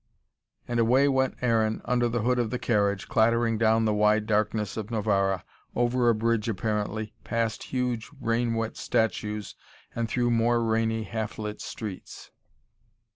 And 0.67 0.79
away 0.79 1.07
went 1.07 1.37
Aaron, 1.43 1.79
under 1.85 2.09
the 2.09 2.23
hood 2.23 2.39
of 2.39 2.49
the 2.49 2.57
carriage, 2.57 3.07
clattering 3.07 3.59
down 3.59 3.85
the 3.85 3.93
wide 3.93 4.25
darkness 4.25 4.75
of 4.75 4.89
Novara, 4.89 5.45
over 5.75 6.09
a 6.09 6.15
bridge 6.15 6.49
apparently, 6.49 7.13
past 7.23 7.65
huge 7.65 8.09
rain 8.19 8.55
wet 8.55 8.77
statues, 8.77 9.53
and 9.93 10.09
through 10.09 10.31
more 10.31 10.63
rainy, 10.65 11.03
half 11.03 11.37
lit 11.37 11.61
streets. 11.61 12.31